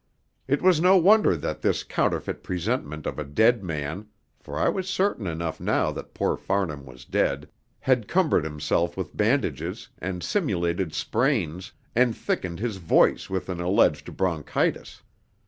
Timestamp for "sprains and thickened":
10.95-12.57